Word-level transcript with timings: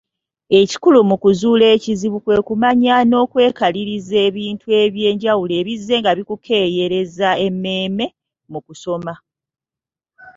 Ekikulu 0.61 0.99
mu 1.09 1.15
kuzuula 1.21 1.65
ekizibu 1.75 2.17
kwe 2.25 2.37
kumanya 2.47 2.95
n’okwekaliriza 3.09 4.15
ebintu 4.27 4.67
eby’enjawulo 4.83 5.53
ebizzenga 5.61 6.09
bikukeeyereza 6.17 7.29
emmeeme 7.47 8.05
mu 8.51 8.59
kusoma. 8.65 9.13